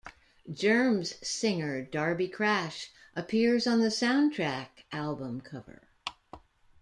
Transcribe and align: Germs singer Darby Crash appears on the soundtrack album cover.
Germs 0.51 1.13
singer 1.21 1.83
Darby 1.83 2.27
Crash 2.27 2.89
appears 3.15 3.67
on 3.67 3.81
the 3.81 3.89
soundtrack 3.91 4.69
album 4.91 5.41
cover. 5.41 5.83